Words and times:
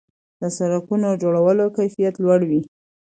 د 0.41 0.43
سړکونو 0.57 1.19
جوړولو 1.23 1.65
کیفیت 1.77 2.15
لوړ 2.23 2.39
وي. 2.49 2.61